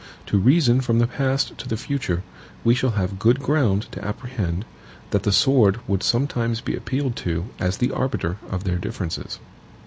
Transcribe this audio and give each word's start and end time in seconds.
To 0.25 0.39
reason 0.39 0.81
from 0.81 0.97
the 0.97 1.05
past 1.05 1.55
to 1.59 1.67
the 1.67 1.77
future, 1.77 2.23
we 2.63 2.73
shall 2.73 2.89
have 2.97 3.19
good 3.19 3.39
ground 3.39 3.83
to 3.91 4.03
apprehend, 4.03 4.65
that 5.11 5.21
the 5.21 5.31
sword 5.31 5.77
would 5.87 6.01
sometimes 6.01 6.59
be 6.59 6.75
appealed 6.75 7.15
to 7.17 7.45
as 7.59 7.77
the 7.77 7.91
arbiter 7.91 8.37
of 8.49 8.63
their 8.63 8.77
differences. 8.79 9.37